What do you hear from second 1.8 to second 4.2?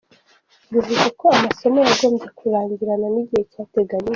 yagombye kurangirana n’igihe cyateganyijjwe.